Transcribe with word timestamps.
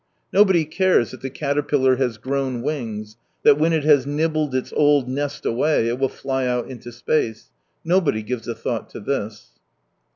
Nobody 0.33 0.65
cares 0.65 1.11
that 1.11 1.21
the 1.21 1.29
caterpillar 1.29 1.97
has 1.97 2.17
grown 2.17 2.63
wings, 2.63 3.17
that 3.43 3.59
when 3.59 3.71
it 3.71 3.83
has 3.83 4.07
nibbled 4.07 4.55
its 4.55 4.73
old 4.73 5.07
nest 5.07 5.45
away 5.45 5.89
it 5.89 5.99
will 5.99 6.09
fly 6.09 6.47
out 6.47 6.67
into 6.71 6.91
space— 6.91 7.51
nobody 7.85 8.23
gives 8.23 8.47
a 8.47 8.55
thought 8.55 8.89
to 8.89 8.99
this. 8.99 9.51